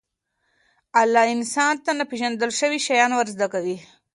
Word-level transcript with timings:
الله 1.01 1.25
انسان 1.35 1.73
ته 1.83 1.91
ناپېژندل 1.99 2.51
شوي 2.59 2.79
شیان 2.87 3.11
ورزده 3.15 3.47
کوي. 3.53 3.77